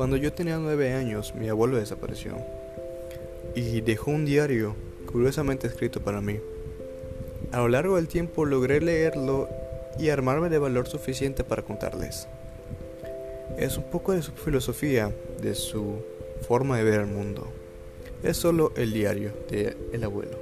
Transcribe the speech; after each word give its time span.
Cuando 0.00 0.16
yo 0.16 0.32
tenía 0.32 0.56
nueve 0.56 0.94
años, 0.94 1.34
mi 1.34 1.50
abuelo 1.50 1.76
desapareció 1.76 2.38
y 3.54 3.82
dejó 3.82 4.12
un 4.12 4.24
diario 4.24 4.74
curiosamente 5.12 5.66
escrito 5.66 6.00
para 6.00 6.22
mí. 6.22 6.40
A 7.52 7.58
lo 7.58 7.68
largo 7.68 7.96
del 7.96 8.08
tiempo 8.08 8.46
logré 8.46 8.80
leerlo 8.80 9.46
y 9.98 10.08
armarme 10.08 10.48
de 10.48 10.56
valor 10.56 10.88
suficiente 10.88 11.44
para 11.44 11.60
contarles. 11.60 12.28
Es 13.58 13.76
un 13.76 13.90
poco 13.90 14.12
de 14.12 14.22
su 14.22 14.32
filosofía, 14.32 15.12
de 15.42 15.54
su 15.54 15.96
forma 16.48 16.78
de 16.78 16.84
ver 16.84 17.00
el 17.00 17.06
mundo. 17.06 17.46
Es 18.22 18.38
solo 18.38 18.72
el 18.76 18.94
diario 18.94 19.32
de 19.50 19.76
el 19.92 20.02
abuelo. 20.02 20.38